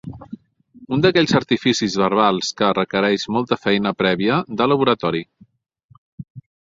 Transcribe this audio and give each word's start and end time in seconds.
Un 0.95 1.03
d'aquells 1.05 1.33
artificis 1.39 1.97
verbals 2.03 2.49
que 2.61 2.69
requereix 2.77 3.25
molta 3.37 3.59
feina 3.67 3.93
prèvia 4.03 4.41
de 4.63 4.69
laboratori. 4.73 5.23